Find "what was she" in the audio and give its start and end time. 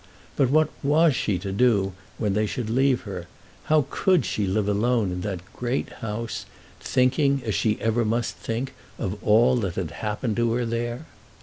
0.49-1.37